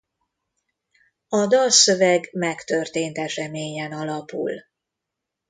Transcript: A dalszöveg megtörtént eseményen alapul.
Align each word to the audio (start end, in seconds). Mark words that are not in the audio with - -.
A 1.29 1.47
dalszöveg 1.47 2.29
megtörtént 2.33 3.17
eseményen 3.17 3.91
alapul. 3.91 4.53